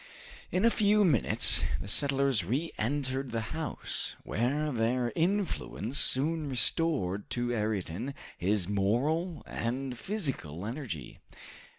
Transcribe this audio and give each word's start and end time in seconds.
In 0.51 0.65
a 0.65 0.71
few 0.71 1.05
minutes, 1.05 1.63
the 1.79 1.87
settlers 1.87 2.43
re 2.43 2.71
entered 2.79 3.29
the 3.31 3.39
house, 3.53 4.15
where 4.23 4.71
their 4.71 5.13
influence 5.15 5.99
soon 5.99 6.49
restored 6.49 7.29
to 7.29 7.53
Ayrton 7.53 8.15
his 8.35 8.67
moral 8.67 9.43
and 9.45 9.95
physical 9.95 10.65
energy. 10.65 11.19